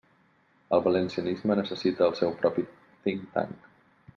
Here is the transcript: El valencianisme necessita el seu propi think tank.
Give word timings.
El 0.77 0.81
valencianisme 0.87 1.57
necessita 1.61 2.07
el 2.09 2.17
seu 2.23 2.35
propi 2.41 2.67
think 3.05 3.29
tank. 3.37 3.73